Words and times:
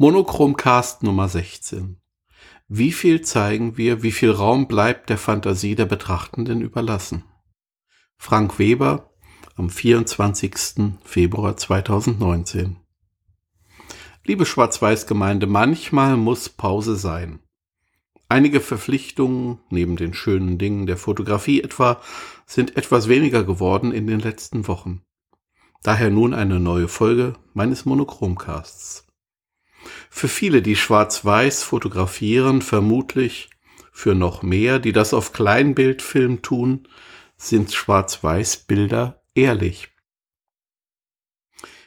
Monochromcast 0.00 1.02
Nummer 1.02 1.28
16. 1.28 1.96
Wie 2.68 2.92
viel 2.92 3.22
zeigen 3.22 3.76
wir, 3.76 4.04
wie 4.04 4.12
viel 4.12 4.30
Raum 4.30 4.68
bleibt 4.68 5.10
der 5.10 5.18
Fantasie 5.18 5.74
der 5.74 5.86
Betrachtenden 5.86 6.60
überlassen? 6.60 7.24
Frank 8.16 8.60
Weber 8.60 9.10
am 9.56 9.68
24. 9.68 10.94
Februar 11.02 11.56
2019. 11.56 12.76
Liebe 14.22 14.46
Schwarz-Weiß-Gemeinde, 14.46 15.48
manchmal 15.48 16.16
muss 16.16 16.48
Pause 16.48 16.94
sein. 16.94 17.40
Einige 18.28 18.60
Verpflichtungen, 18.60 19.58
neben 19.68 19.96
den 19.96 20.14
schönen 20.14 20.58
Dingen 20.58 20.86
der 20.86 20.96
Fotografie 20.96 21.60
etwa, 21.60 22.00
sind 22.46 22.76
etwas 22.76 23.08
weniger 23.08 23.42
geworden 23.42 23.90
in 23.90 24.06
den 24.06 24.20
letzten 24.20 24.68
Wochen. 24.68 25.02
Daher 25.82 26.10
nun 26.10 26.34
eine 26.34 26.60
neue 26.60 26.86
Folge 26.86 27.34
meines 27.52 27.84
Monochromcasts. 27.84 29.07
Für 30.10 30.28
viele, 30.28 30.62
die 30.62 30.76
schwarz-weiß 30.76 31.62
fotografieren, 31.62 32.62
vermutlich 32.62 33.50
für 33.92 34.14
noch 34.14 34.42
mehr, 34.42 34.78
die 34.78 34.92
das 34.92 35.12
auf 35.12 35.32
Kleinbildfilm 35.32 36.42
tun, 36.42 36.86
sind 37.36 37.72
Schwarz-Weiß-Bilder 37.72 39.22
ehrlich. 39.34 39.88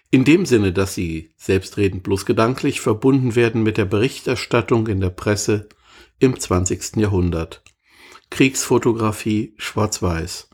In 0.10 0.26
dem 0.26 0.46
Sinne, 0.46 0.74
dass 0.74 0.94
sie, 0.94 1.32
selbstredend 1.38 2.04
bloß 2.04 2.26
gedanklich, 2.26 2.82
verbunden 2.82 3.36
werden 3.36 3.64
mit 3.64 3.77
der 3.77 3.86
Berichterstattung 3.86 4.88
in 4.88 4.99
der 4.99 5.10
Presse 5.10 5.70
im 6.20 6.38
20. 6.38 6.98
Jahrhundert. 6.98 7.63
Kriegsfotografie 8.30 9.55
schwarz-weiß. 9.58 10.49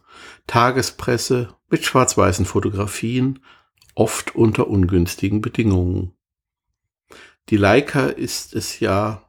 Tagespresse 0.45 1.55
mit 1.69 1.85
schwarz-weißen 1.85 2.45
Fotografien, 2.45 3.39
oft 3.95 4.35
unter 4.35 4.67
ungünstigen 4.67 5.41
Bedingungen. 5.41 6.13
Die 7.49 7.57
Leica 7.57 8.07
ist 8.07 8.53
es 8.53 8.79
ja, 8.81 9.23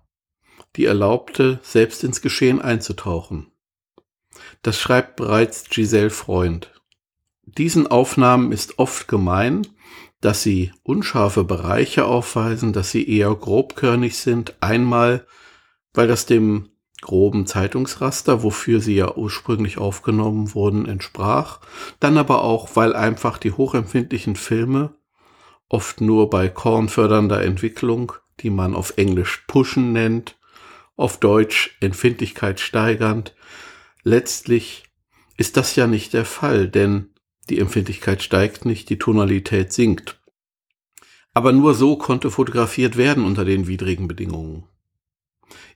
die 0.77 0.86
erlaubte, 0.86 1.60
selbst 1.62 2.02
ins 2.02 2.20
Geschehen 2.20 2.61
einzutauchen. 2.61 3.52
Das 4.62 4.80
schreibt 4.80 5.16
bereits 5.16 5.69
Giselle 5.70 6.11
Freund. 6.11 6.72
Diesen 7.44 7.86
Aufnahmen 7.86 8.50
ist 8.50 8.78
oft 8.78 9.08
gemein, 9.08 9.66
dass 10.20 10.42
sie 10.42 10.72
unscharfe 10.83 11.44
Bereiche 11.44 12.06
aufweisen, 12.06 12.72
dass 12.72 12.91
sie 12.91 13.08
eher 13.08 13.33
grobkörnig 13.34 14.19
sind, 14.19 14.56
einmal, 14.61 15.27
weil 15.94 16.08
das 16.08 16.27
dem 16.27 16.70
groben 17.00 17.46
Zeitungsraster, 17.46 18.42
wofür 18.42 18.80
sie 18.80 18.96
ja 18.96 19.14
ursprünglich 19.14 19.78
aufgenommen 19.78 20.55
wurden, 20.55 20.86
entsprach, 20.86 21.61
dann 22.00 22.19
aber 22.19 22.42
auch, 22.42 22.74
weil 22.74 22.96
einfach 22.96 23.39
die 23.39 23.52
hochempfindlichen 23.52 24.34
Filme 24.34 24.97
oft 25.69 26.00
nur 26.00 26.30
bei 26.30 26.48
kornfördernder 26.48 27.42
Entwicklung, 27.42 28.12
die 28.41 28.50
man 28.50 28.74
auf 28.74 28.97
Englisch 28.97 29.44
pushen 29.47 29.92
nennt, 29.92 30.36
auf 30.97 31.20
Deutsch 31.20 31.77
Empfindlichkeit 31.80 32.61
steigernd. 32.61 33.34
Letztlich 34.02 34.84
ist 35.36 35.56
das 35.56 35.77
ja 35.77 35.86
nicht 35.86 36.12
der 36.12 36.24
Fall, 36.24 36.69
denn 36.69 37.11
die 37.48 37.58
Empfindlichkeit 37.58 38.22
steigt 38.22 38.64
nicht, 38.64 38.91
die 38.91 38.98
Tonalität 38.98 39.72
sinkt. 39.72 40.20
Aber 41.34 41.52
nur 41.52 41.74
so 41.74 41.96
konnte 41.96 42.30
fotografiert 42.30 42.96
werden 42.96 43.24
unter 43.24 43.44
den 43.44 43.66
widrigen 43.69 44.08
Bedingungen. 44.08 44.64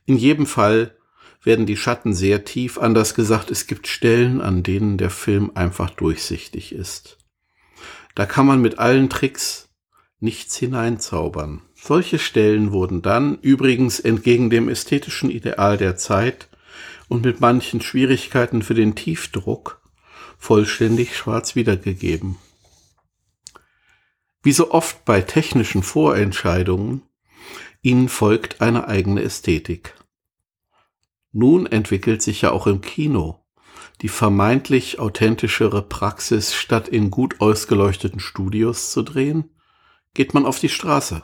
In 0.05 0.17
jedem 0.17 0.45
Fall 0.45 0.97
werden 1.41 1.65
die 1.65 1.77
Schatten 1.77 2.13
sehr 2.13 2.45
tief, 2.45 2.77
anders 2.77 3.15
gesagt, 3.15 3.51
es 3.51 3.67
gibt 3.67 3.87
Stellen, 3.87 4.41
an 4.41 4.63
denen 4.63 4.97
der 4.97 5.09
Film 5.09 5.51
einfach 5.55 5.89
durchsichtig 5.89 6.73
ist. 6.73 7.17
Da 8.15 8.25
kann 8.25 8.45
man 8.45 8.61
mit 8.61 8.79
allen 8.79 9.09
Tricks 9.09 9.69
nichts 10.23 10.55
hineinzaubern. 10.55 11.61
Solche 11.75 12.17
Stellen 12.17 12.71
wurden 12.71 13.01
dann, 13.01 13.37
übrigens 13.41 13.99
entgegen 13.99 14.49
dem 14.49 14.69
ästhetischen 14.69 15.29
Ideal 15.29 15.77
der 15.77 15.97
Zeit 15.97 16.49
und 17.09 17.23
mit 17.23 17.41
manchen 17.41 17.81
Schwierigkeiten 17.81 18.63
für 18.63 18.73
den 18.73 18.95
Tiefdruck, 18.95 19.81
vollständig 20.37 21.15
schwarz 21.15 21.55
wiedergegeben. 21.55 22.37
Wie 24.41 24.53
so 24.53 24.71
oft 24.71 25.05
bei 25.05 25.21
technischen 25.21 25.83
Vorentscheidungen, 25.83 27.03
ihnen 27.81 28.09
folgt 28.09 28.61
eine 28.61 28.87
eigene 28.87 29.21
Ästhetik. 29.21 29.93
Nun 31.31 31.65
entwickelt 31.65 32.21
sich 32.21 32.41
ja 32.41 32.51
auch 32.51 32.67
im 32.67 32.81
Kino 32.81 33.43
die 34.01 34.09
vermeintlich 34.09 34.99
authentischere 34.99 35.81
Praxis, 35.81 36.53
statt 36.53 36.89
in 36.89 37.09
gut 37.09 37.39
ausgeleuchteten 37.39 38.19
Studios 38.19 38.91
zu 38.91 39.01
drehen, 39.01 39.49
geht 40.13 40.33
man 40.33 40.45
auf 40.45 40.59
die 40.59 40.69
Straße. 40.69 41.23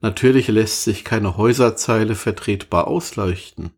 Natürlich 0.00 0.48
lässt 0.48 0.84
sich 0.84 1.04
keine 1.04 1.36
Häuserzeile 1.36 2.14
vertretbar 2.14 2.86
ausleuchten. 2.88 3.72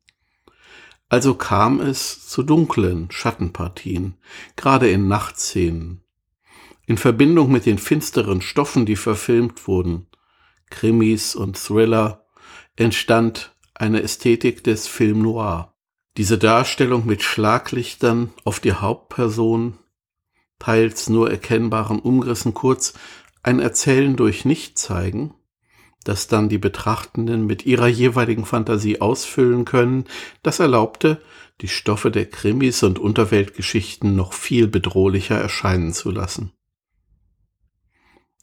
Also 1.08 1.34
kam 1.34 1.80
es 1.80 2.26
zu 2.26 2.42
dunklen 2.42 3.10
Schattenpartien, 3.10 4.16
gerade 4.56 4.90
in 4.90 5.06
Nachtszenen. 5.06 6.02
In 6.84 6.98
Verbindung 6.98 7.50
mit 7.52 7.66
den 7.66 7.78
finsteren 7.78 8.40
Stoffen, 8.40 8.86
die 8.86 8.96
verfilmt 8.96 9.68
wurden, 9.68 10.06
Krimis 10.70 11.36
und 11.36 11.56
Thriller, 11.56 12.26
entstand 12.74 13.54
eine 13.74 14.02
Ästhetik 14.02 14.64
des 14.64 14.88
Film 14.88 15.22
Noir. 15.22 15.74
Diese 16.16 16.38
Darstellung 16.38 17.06
mit 17.06 17.22
Schlaglichtern 17.22 18.32
auf 18.44 18.58
die 18.58 18.72
Hauptperson, 18.72 19.78
teils 20.58 21.08
nur 21.08 21.30
erkennbaren 21.30 21.98
Umrissen, 21.98 22.54
kurz 22.54 22.94
ein 23.46 23.60
Erzählen 23.60 24.16
durch 24.16 24.44
Nichtzeigen, 24.44 25.32
das 26.02 26.26
dann 26.26 26.48
die 26.48 26.58
Betrachtenden 26.58 27.46
mit 27.46 27.64
ihrer 27.64 27.86
jeweiligen 27.86 28.44
Fantasie 28.44 29.00
ausfüllen 29.00 29.64
können, 29.64 30.04
das 30.42 30.58
erlaubte, 30.58 31.22
die 31.60 31.68
Stoffe 31.68 32.10
der 32.10 32.26
Krimis 32.26 32.82
und 32.82 32.98
Unterweltgeschichten 32.98 34.16
noch 34.16 34.32
viel 34.32 34.66
bedrohlicher 34.66 35.36
erscheinen 35.36 35.92
zu 35.92 36.10
lassen. 36.10 36.52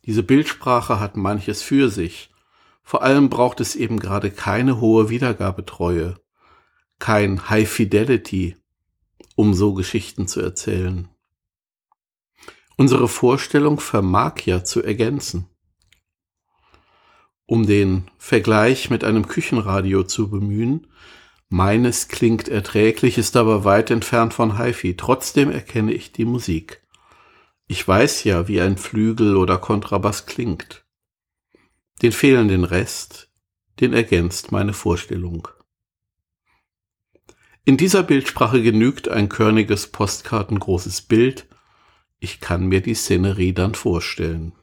Diese 0.05 0.23
Bildsprache 0.23 0.99
hat 1.01 1.17
manches 1.17 1.61
für 1.61 1.89
sich. 1.89 2.31
Vor 2.81 3.03
allem 3.03 3.29
braucht 3.29 3.59
es 3.59 3.75
eben 3.75 3.99
gerade 3.99 4.31
keine 4.31 4.79
hohe 4.79 5.09
Wiedergabetreue, 5.09 6.15
kein 6.99 7.49
High 7.49 7.69
Fidelity, 7.69 8.55
um 9.35 9.53
so 9.53 9.73
Geschichten 9.73 10.27
zu 10.27 10.41
erzählen. 10.41 11.09
Unsere 12.75 13.07
Vorstellung 13.07 13.79
vermag 13.79 14.41
ja 14.45 14.63
zu 14.63 14.81
ergänzen. 14.81 15.47
Um 17.45 17.65
den 17.65 18.09
Vergleich 18.17 18.89
mit 18.89 19.03
einem 19.03 19.27
Küchenradio 19.27 20.03
zu 20.03 20.29
bemühen, 20.29 20.87
meines 21.49 22.07
klingt 22.07 22.47
erträglich, 22.47 23.17
ist 23.17 23.35
aber 23.35 23.63
weit 23.63 23.91
entfernt 23.91 24.33
von 24.33 24.57
HiFi. 24.57 24.95
Trotzdem 24.95 25.51
erkenne 25.51 25.93
ich 25.93 26.11
die 26.11 26.25
Musik. 26.25 26.81
Ich 27.67 27.87
weiß 27.87 28.23
ja, 28.23 28.47
wie 28.47 28.59
ein 28.61 28.77
Flügel 28.77 29.35
oder 29.35 29.57
Kontrabass 29.57 30.25
klingt. 30.25 30.85
Den 32.01 32.11
fehlenden 32.11 32.63
Rest, 32.63 33.29
den 33.79 33.93
ergänzt 33.93 34.51
meine 34.51 34.73
Vorstellung. 34.73 35.47
In 37.65 37.77
dieser 37.77 38.03
Bildsprache 38.03 38.61
genügt 38.61 39.07
ein 39.07 39.29
körniges 39.29 39.87
postkartengroßes 39.87 41.03
Bild, 41.03 41.47
ich 42.23 42.39
kann 42.39 42.67
mir 42.67 42.79
die 42.79 42.95
Szenerie 42.95 43.51
dann 43.53 43.75
vorstellen. 43.75 44.53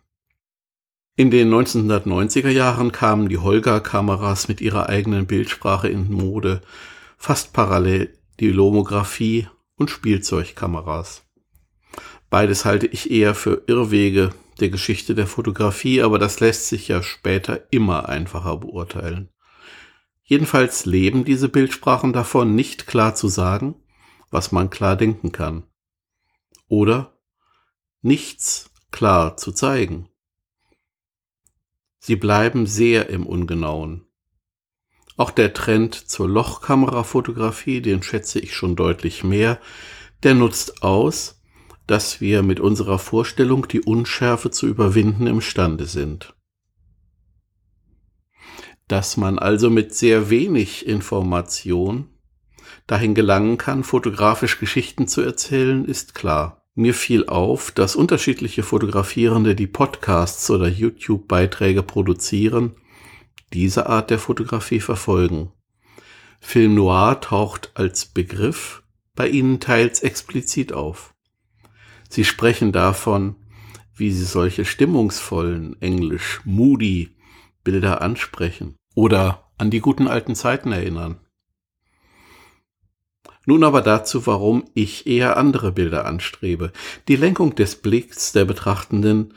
In 1.14 1.30
den 1.30 1.52
1990er 1.52 2.48
Jahren 2.48 2.90
kamen 2.90 3.28
die 3.28 3.36
Holga-Kameras 3.36 4.48
mit 4.48 4.62
ihrer 4.62 4.88
eigenen 4.88 5.26
Bildsprache 5.26 5.88
in 5.88 6.10
Mode, 6.10 6.62
fast 7.18 7.52
parallel 7.52 8.16
die 8.40 8.50
Lomographie 8.50 9.46
und 9.76 9.90
Spielzeugkameras. 9.90 11.26
Beides 12.30 12.64
halte 12.64 12.86
ich 12.86 13.10
eher 13.10 13.34
für 13.34 13.64
Irrwege 13.66 14.30
der 14.60 14.70
Geschichte 14.70 15.14
der 15.14 15.26
Fotografie, 15.26 16.00
aber 16.00 16.18
das 16.18 16.40
lässt 16.40 16.68
sich 16.68 16.88
ja 16.88 17.02
später 17.02 17.66
immer 17.70 18.08
einfacher 18.08 18.56
beurteilen. 18.56 19.28
Jedenfalls 20.22 20.86
leben 20.86 21.26
diese 21.26 21.50
Bildsprachen 21.50 22.14
davon, 22.14 22.54
nicht 22.54 22.86
klar 22.86 23.14
zu 23.14 23.28
sagen, 23.28 23.74
was 24.30 24.50
man 24.50 24.70
klar 24.70 24.96
denken 24.96 25.32
kann. 25.32 25.64
Oder 26.68 27.19
nichts 28.02 28.70
klar 28.90 29.36
zu 29.36 29.52
zeigen. 29.52 30.08
Sie 31.98 32.16
bleiben 32.16 32.66
sehr 32.66 33.10
im 33.10 33.26
Ungenauen. 33.26 34.06
Auch 35.16 35.30
der 35.30 35.52
Trend 35.52 35.94
zur 35.94 36.28
Lochkamerafotografie, 36.28 37.82
den 37.82 38.02
schätze 38.02 38.40
ich 38.40 38.54
schon 38.54 38.74
deutlich 38.74 39.22
mehr, 39.22 39.60
der 40.22 40.34
nutzt 40.34 40.82
aus, 40.82 41.42
dass 41.86 42.20
wir 42.20 42.42
mit 42.42 42.58
unserer 42.58 42.98
Vorstellung 42.98 43.68
die 43.68 43.82
Unschärfe 43.82 44.50
zu 44.50 44.66
überwinden 44.66 45.26
imstande 45.26 45.84
sind. 45.84 46.34
Dass 48.88 49.16
man 49.16 49.38
also 49.38 49.68
mit 49.68 49.94
sehr 49.94 50.30
wenig 50.30 50.86
Information 50.86 52.08
dahin 52.86 53.14
gelangen 53.14 53.58
kann, 53.58 53.84
fotografisch 53.84 54.58
Geschichten 54.58 55.06
zu 55.06 55.20
erzählen, 55.20 55.84
ist 55.84 56.14
klar. 56.14 56.59
Mir 56.74 56.94
fiel 56.94 57.26
auf, 57.26 57.72
dass 57.72 57.96
unterschiedliche 57.96 58.62
Fotografierende, 58.62 59.54
die 59.54 59.66
Podcasts 59.66 60.48
oder 60.50 60.68
YouTube-Beiträge 60.68 61.82
produzieren, 61.82 62.74
diese 63.52 63.86
Art 63.86 64.10
der 64.10 64.18
Fotografie 64.18 64.80
verfolgen. 64.80 65.52
Film 66.40 66.74
Noir 66.74 67.20
taucht 67.20 67.72
als 67.74 68.06
Begriff 68.06 68.82
bei 69.14 69.28
ihnen 69.28 69.60
teils 69.60 70.00
explizit 70.00 70.72
auf. 70.72 71.12
Sie 72.08 72.24
sprechen 72.24 72.72
davon, 72.72 73.36
wie 73.94 74.10
sie 74.10 74.24
solche 74.24 74.64
stimmungsvollen, 74.64 75.80
englisch 75.82 76.40
moody 76.44 77.16
Bilder 77.62 78.00
ansprechen 78.00 78.76
oder 78.94 79.50
an 79.58 79.70
die 79.70 79.80
guten 79.80 80.08
alten 80.08 80.34
Zeiten 80.34 80.72
erinnern. 80.72 81.19
Nun 83.50 83.64
aber 83.64 83.82
dazu, 83.82 84.28
warum 84.28 84.62
ich 84.74 85.08
eher 85.08 85.36
andere 85.36 85.72
Bilder 85.72 86.06
anstrebe. 86.06 86.70
Die 87.08 87.16
Lenkung 87.16 87.56
des 87.56 87.74
Blicks 87.74 88.30
der 88.30 88.44
Betrachtenden 88.44 89.34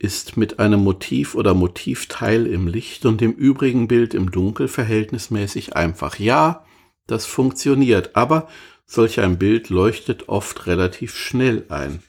ist 0.00 0.36
mit 0.36 0.58
einem 0.58 0.82
Motiv 0.82 1.36
oder 1.36 1.54
Motivteil 1.54 2.48
im 2.48 2.66
Licht 2.66 3.06
und 3.06 3.20
dem 3.20 3.30
übrigen 3.30 3.86
Bild 3.86 4.14
im 4.14 4.32
Dunkel 4.32 4.66
verhältnismäßig 4.66 5.76
einfach. 5.76 6.18
Ja, 6.18 6.64
das 7.06 7.24
funktioniert, 7.24 8.16
aber 8.16 8.48
solch 8.84 9.20
ein 9.20 9.38
Bild 9.38 9.68
leuchtet 9.68 10.28
oft 10.28 10.66
relativ 10.66 11.14
schnell 11.14 11.64
ein. 11.68 12.02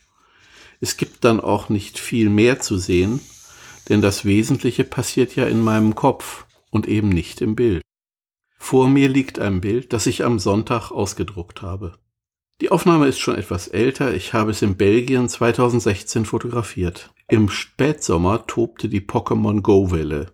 Es 0.82 0.98
gibt 0.98 1.24
dann 1.24 1.40
auch 1.40 1.70
nicht 1.70 2.00
viel 2.00 2.32
mehr 2.32 2.62
zu 2.62 2.80
sehen, 2.80 3.20
denn 3.90 4.02
das 4.02 4.26
Wesentliche 4.26 4.86
passiert 4.86 5.36
ja 5.36 5.46
in 5.46 5.62
meinem 5.62 5.94
Kopf 5.94 6.48
und 6.72 6.88
eben 6.88 7.10
nicht 7.10 7.42
im 7.42 7.56
Bild. 7.56 7.83
Vor 8.66 8.88
mir 8.88 9.10
liegt 9.10 9.40
ein 9.40 9.60
Bild, 9.60 9.92
das 9.92 10.08
ich 10.08 10.24
am 10.24 10.40
Sonntag 10.40 10.90
ausgedruckt 10.90 11.62
habe. 11.62 12.00
Die 12.62 12.72
Aufnahme 12.72 13.08
ist 13.08 13.20
schon 13.20 13.36
etwas 13.36 13.68
älter, 13.68 14.14
ich 14.14 14.32
habe 14.32 14.52
es 14.52 14.62
in 14.62 14.78
Belgien 14.78 15.28
2016 15.28 16.24
fotografiert. 16.24 17.14
Im 17.28 17.50
Spätsommer 17.50 18.48
tobte 18.48 18.88
die 18.88 19.02
Pokémon 19.02 19.60
Go-Welle. 19.60 20.32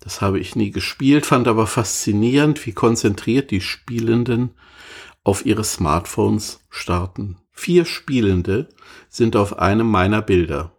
Das 0.00 0.22
habe 0.22 0.40
ich 0.40 0.56
nie 0.56 0.70
gespielt, 0.70 1.26
fand 1.26 1.48
aber 1.48 1.66
faszinierend, 1.66 2.64
wie 2.64 2.72
konzentriert 2.72 3.50
die 3.50 3.60
Spielenden 3.60 4.54
auf 5.22 5.44
ihre 5.44 5.64
Smartphones 5.64 6.64
starten. 6.70 7.36
Vier 7.50 7.84
Spielende 7.84 8.70
sind 9.10 9.36
auf 9.36 9.58
einem 9.58 9.90
meiner 9.90 10.22
Bilder. 10.22 10.72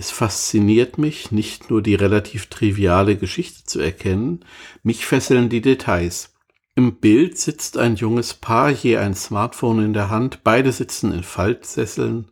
Es 0.00 0.10
fasziniert 0.10 0.96
mich, 0.96 1.30
nicht 1.30 1.68
nur 1.68 1.82
die 1.82 1.94
relativ 1.94 2.46
triviale 2.46 3.16
Geschichte 3.16 3.64
zu 3.64 3.80
erkennen, 3.80 4.46
mich 4.82 5.04
fesseln 5.04 5.50
die 5.50 5.60
Details. 5.60 6.32
Im 6.74 7.00
Bild 7.00 7.36
sitzt 7.36 7.76
ein 7.76 7.96
junges 7.96 8.32
Paar, 8.32 8.70
je 8.70 8.96
ein 8.96 9.14
Smartphone 9.14 9.84
in 9.84 9.92
der 9.92 10.08
Hand, 10.08 10.42
beide 10.42 10.72
sitzen 10.72 11.12
in 11.12 11.22
Faltsesseln. 11.22 12.30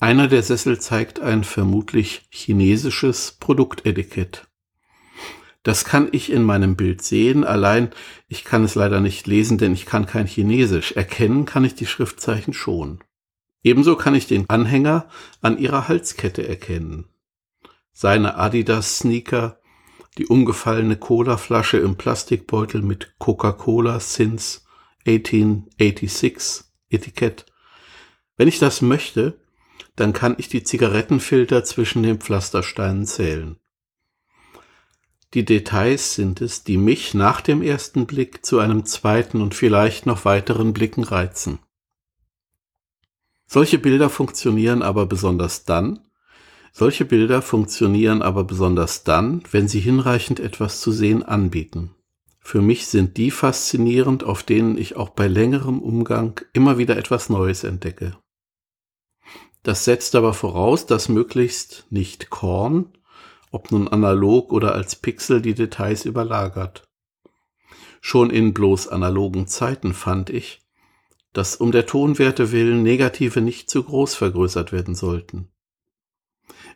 Einer 0.00 0.26
der 0.26 0.42
Sessel 0.42 0.80
zeigt 0.80 1.20
ein 1.20 1.44
vermutlich 1.44 2.26
chinesisches 2.28 3.36
Produktetikett. 3.38 4.48
Das 5.62 5.84
kann 5.84 6.08
ich 6.10 6.32
in 6.32 6.42
meinem 6.42 6.74
Bild 6.74 7.02
sehen, 7.02 7.44
allein 7.44 7.90
ich 8.26 8.42
kann 8.42 8.64
es 8.64 8.74
leider 8.74 9.00
nicht 9.00 9.28
lesen, 9.28 9.58
denn 9.58 9.74
ich 9.74 9.86
kann 9.86 10.06
kein 10.06 10.26
Chinesisch. 10.26 10.90
Erkennen 10.90 11.44
kann 11.44 11.62
ich 11.62 11.76
die 11.76 11.86
Schriftzeichen 11.86 12.52
schon. 12.52 12.98
Ebenso 13.62 13.96
kann 13.96 14.14
ich 14.14 14.26
den 14.26 14.48
Anhänger 14.48 15.08
an 15.42 15.58
ihrer 15.58 15.88
Halskette 15.88 16.46
erkennen. 16.46 17.08
Seine 17.92 18.36
Adidas-Sneaker, 18.36 19.60
die 20.16 20.26
umgefallene 20.26 20.96
Colaflasche 20.96 21.76
im 21.78 21.96
Plastikbeutel 21.96 22.82
mit 22.82 23.14
Coca-Cola 23.18 24.00
since 24.00 24.62
1886 25.06 26.64
Etikett. 26.88 27.46
Wenn 28.36 28.48
ich 28.48 28.58
das 28.58 28.82
möchte, 28.82 29.38
dann 29.96 30.12
kann 30.12 30.34
ich 30.38 30.48
die 30.48 30.62
Zigarettenfilter 30.62 31.64
zwischen 31.64 32.02
den 32.02 32.20
Pflastersteinen 32.20 33.06
zählen. 33.06 33.56
Die 35.34 35.44
Details 35.44 36.14
sind 36.14 36.40
es, 36.40 36.64
die 36.64 36.76
mich 36.76 37.14
nach 37.14 37.40
dem 37.40 37.62
ersten 37.62 38.06
Blick 38.06 38.44
zu 38.44 38.58
einem 38.58 38.84
zweiten 38.84 39.40
und 39.40 39.54
vielleicht 39.54 40.06
noch 40.06 40.24
weiteren 40.24 40.72
Blicken 40.72 41.04
reizen. 41.04 41.60
Solche 43.52 43.80
Bilder 43.80 44.10
funktionieren 44.10 44.80
aber 44.80 45.06
besonders 45.06 45.64
dann, 45.64 46.06
solche 46.70 47.04
Bilder 47.04 47.42
funktionieren 47.42 48.22
aber 48.22 48.44
besonders 48.44 49.02
dann, 49.02 49.42
wenn 49.50 49.66
sie 49.66 49.80
hinreichend 49.80 50.38
etwas 50.38 50.80
zu 50.80 50.92
sehen 50.92 51.24
anbieten. 51.24 51.90
Für 52.38 52.62
mich 52.62 52.86
sind 52.86 53.16
die 53.16 53.32
faszinierend, 53.32 54.22
auf 54.22 54.44
denen 54.44 54.78
ich 54.78 54.94
auch 54.94 55.08
bei 55.08 55.26
längerem 55.26 55.82
Umgang 55.82 56.40
immer 56.52 56.78
wieder 56.78 56.96
etwas 56.96 57.28
Neues 57.28 57.64
entdecke. 57.64 58.16
Das 59.64 59.84
setzt 59.84 60.14
aber 60.14 60.32
voraus, 60.32 60.86
dass 60.86 61.08
möglichst 61.08 61.86
nicht 61.90 62.30
Korn, 62.30 62.96
ob 63.50 63.72
nun 63.72 63.88
analog 63.88 64.52
oder 64.52 64.76
als 64.76 64.94
Pixel 64.94 65.42
die 65.42 65.54
Details 65.54 66.04
überlagert. 66.04 66.84
Schon 68.00 68.30
in 68.30 68.54
bloß 68.54 68.86
analogen 68.86 69.48
Zeiten 69.48 69.92
fand 69.92 70.30
ich, 70.30 70.59
dass 71.32 71.56
um 71.56 71.72
der 71.72 71.86
Tonwerte 71.86 72.52
willen 72.52 72.82
Negative 72.82 73.40
nicht 73.40 73.70
zu 73.70 73.84
groß 73.84 74.14
vergrößert 74.14 74.72
werden 74.72 74.94
sollten. 74.94 75.48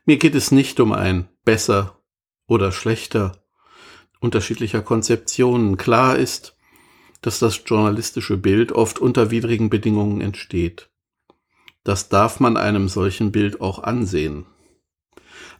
Mir 0.04 0.18
geht 0.18 0.34
es 0.34 0.50
nicht 0.50 0.80
um 0.80 0.92
ein 0.92 1.28
besser 1.44 1.98
oder 2.46 2.72
schlechter 2.72 3.44
unterschiedlicher 4.20 4.82
Konzeptionen. 4.82 5.76
Klar 5.76 6.16
ist, 6.16 6.56
dass 7.20 7.38
das 7.38 7.62
journalistische 7.64 8.36
Bild 8.36 8.72
oft 8.72 8.98
unter 8.98 9.30
widrigen 9.30 9.70
Bedingungen 9.70 10.20
entsteht. 10.20 10.90
Das 11.84 12.08
darf 12.08 12.40
man 12.40 12.56
einem 12.56 12.88
solchen 12.88 13.32
Bild 13.32 13.60
auch 13.60 13.82
ansehen. 13.82 14.46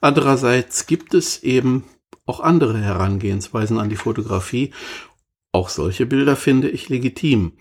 Andererseits 0.01 0.87
gibt 0.87 1.15
es 1.15 1.43
eben 1.43 1.85
auch 2.27 2.41
andere 2.41 2.79
Herangehensweisen 2.79 3.79
an 3.79 3.89
die 3.89 3.97
Fotografie. 3.97 4.73
Auch 5.53 5.69
solche 5.69 6.07
Bilder 6.07 6.37
finde 6.37 6.69
ich 6.69 6.89
legitim. 6.89 7.53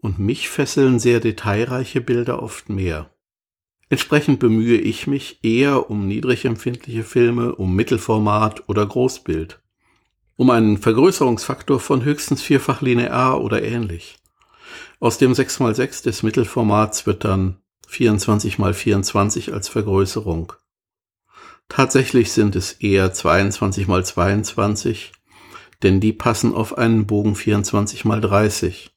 Und 0.00 0.18
mich 0.18 0.48
fesseln 0.48 0.98
sehr 0.98 1.20
detailreiche 1.20 2.00
Bilder 2.00 2.42
oft 2.42 2.68
mehr. 2.68 3.10
Entsprechend 3.90 4.38
bemühe 4.38 4.78
ich 4.78 5.06
mich 5.06 5.42
eher 5.42 5.90
um 5.90 6.06
niedrig 6.06 6.44
empfindliche 6.44 7.04
Filme, 7.04 7.54
um 7.54 7.74
Mittelformat 7.74 8.68
oder 8.68 8.86
Großbild. 8.86 9.60
Um 10.36 10.50
einen 10.50 10.78
Vergrößerungsfaktor 10.78 11.80
von 11.80 12.04
höchstens 12.04 12.42
vierfach 12.42 12.80
linear 12.80 13.40
oder 13.40 13.62
ähnlich. 13.62 14.18
Aus 15.00 15.18
dem 15.18 15.32
6x6 15.32 16.04
des 16.04 16.22
Mittelformats 16.22 17.06
wird 17.06 17.24
dann 17.24 17.58
24x24 17.88 19.52
als 19.52 19.68
Vergrößerung. 19.68 20.52
Tatsächlich 21.68 22.32
sind 22.32 22.56
es 22.56 22.72
eher 22.72 23.12
22 23.12 23.88
mal 23.88 24.04
22, 24.04 25.12
denn 25.82 26.00
die 26.00 26.12
passen 26.12 26.54
auf 26.54 26.76
einen 26.76 27.06
Bogen 27.06 27.34
24 27.34 28.04
mal 28.04 28.20
30, 28.20 28.90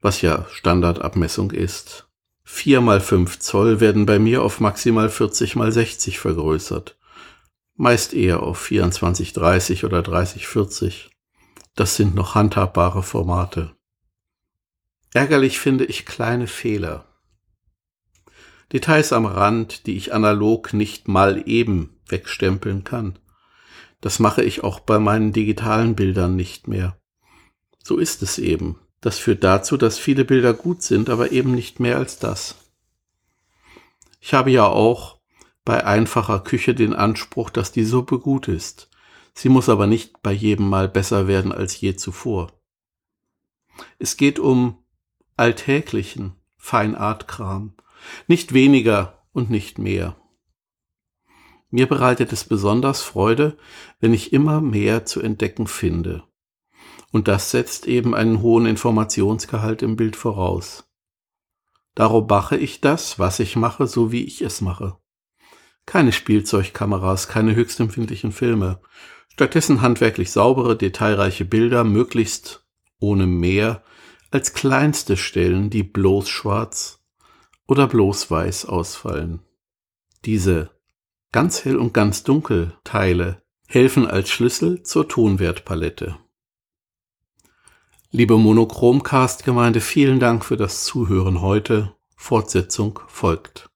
was 0.00 0.22
ja 0.22 0.46
Standardabmessung 0.52 1.50
ist. 1.50 2.08
4 2.44 2.80
mal 2.80 3.00
5 3.00 3.38
Zoll 3.38 3.80
werden 3.80 4.06
bei 4.06 4.18
mir 4.18 4.42
auf 4.42 4.60
maximal 4.60 5.08
40 5.08 5.56
mal 5.56 5.70
60 5.70 6.18
vergrößert. 6.18 6.98
Meist 7.76 8.12
eher 8.12 8.42
auf 8.42 8.58
24 8.58 9.32
30 9.32 9.84
oder 9.84 10.02
30 10.02 10.46
40. 10.46 11.10
Das 11.76 11.96
sind 11.96 12.14
noch 12.14 12.34
handhabbare 12.34 13.02
Formate. 13.02 13.74
Ärgerlich 15.12 15.58
finde 15.58 15.84
ich 15.84 16.06
kleine 16.06 16.46
Fehler. 16.46 17.04
Details 18.72 19.12
am 19.12 19.26
Rand, 19.26 19.86
die 19.86 19.96
ich 19.96 20.12
analog 20.12 20.72
nicht 20.72 21.08
mal 21.08 21.42
eben 21.46 21.98
wegstempeln 22.08 22.84
kann. 22.84 23.18
Das 24.00 24.18
mache 24.18 24.42
ich 24.42 24.62
auch 24.62 24.80
bei 24.80 24.98
meinen 24.98 25.32
digitalen 25.32 25.94
Bildern 25.94 26.36
nicht 26.36 26.68
mehr. 26.68 26.96
So 27.82 27.98
ist 27.98 28.22
es 28.22 28.38
eben. 28.38 28.78
Das 29.00 29.18
führt 29.18 29.44
dazu, 29.44 29.76
dass 29.76 29.98
viele 29.98 30.24
Bilder 30.24 30.52
gut 30.52 30.82
sind, 30.82 31.08
aber 31.08 31.32
eben 31.32 31.54
nicht 31.54 31.80
mehr 31.80 31.96
als 31.96 32.18
das. 32.18 32.56
Ich 34.20 34.34
habe 34.34 34.50
ja 34.50 34.66
auch 34.66 35.18
bei 35.64 35.84
einfacher 35.84 36.40
Küche 36.40 36.74
den 36.74 36.94
Anspruch, 36.94 37.50
dass 37.50 37.72
die 37.72 37.84
Suppe 37.84 38.18
gut 38.18 38.48
ist. 38.48 38.90
Sie 39.34 39.48
muss 39.48 39.68
aber 39.68 39.86
nicht 39.86 40.22
bei 40.22 40.32
jedem 40.32 40.68
Mal 40.68 40.88
besser 40.88 41.26
werden 41.26 41.52
als 41.52 41.80
je 41.80 41.96
zuvor. 41.96 42.52
Es 43.98 44.16
geht 44.16 44.38
um 44.38 44.78
alltäglichen 45.36 46.34
Feinartkram, 46.58 47.74
nicht 48.26 48.52
weniger 48.52 49.22
und 49.32 49.48
nicht 49.48 49.78
mehr. 49.78 50.16
Mir 51.70 51.86
bereitet 51.86 52.32
es 52.32 52.44
besonders 52.44 53.02
Freude, 53.02 53.56
wenn 54.00 54.12
ich 54.12 54.32
immer 54.32 54.60
mehr 54.60 55.06
zu 55.06 55.20
entdecken 55.20 55.66
finde. 55.66 56.24
Und 57.10 57.28
das 57.28 57.50
setzt 57.50 57.86
eben 57.86 58.14
einen 58.14 58.40
hohen 58.40 58.66
Informationsgehalt 58.66 59.82
im 59.82 59.96
Bild 59.96 60.16
voraus. 60.16 60.84
Darum 61.94 62.26
mache 62.28 62.56
ich 62.56 62.80
das, 62.80 63.18
was 63.18 63.40
ich 63.40 63.56
mache, 63.56 63.86
so 63.86 64.12
wie 64.12 64.24
ich 64.24 64.42
es 64.42 64.60
mache. 64.60 64.96
Keine 65.86 66.12
Spielzeugkameras, 66.12 67.28
keine 67.28 67.54
höchstempfindlichen 67.54 68.32
Filme. 68.32 68.80
Stattdessen 69.32 69.80
handwerklich 69.80 70.30
saubere, 70.30 70.76
detailreiche 70.76 71.44
Bilder, 71.44 71.82
möglichst 71.84 72.64
ohne 73.00 73.26
mehr, 73.26 73.82
als 74.30 74.52
kleinste 74.52 75.16
Stellen, 75.16 75.70
die 75.70 75.82
bloß 75.82 76.28
schwarz 76.28 77.00
oder 77.66 77.86
bloß 77.86 78.30
weiß 78.30 78.66
ausfallen. 78.66 79.40
Diese 80.24 80.70
ganz 81.32 81.64
hell 81.64 81.76
und 81.76 81.94
ganz 81.94 82.22
dunkel 82.22 82.74
Teile 82.84 83.42
helfen 83.66 84.06
als 84.06 84.30
Schlüssel 84.30 84.82
zur 84.82 85.08
Tonwertpalette. 85.08 86.16
Liebe 88.12 88.36
Monochromcast-Gemeinde, 88.36 89.80
vielen 89.80 90.18
Dank 90.18 90.44
für 90.44 90.56
das 90.56 90.82
Zuhören 90.82 91.42
heute. 91.42 91.94
Fortsetzung 92.16 92.98
folgt. 93.06 93.69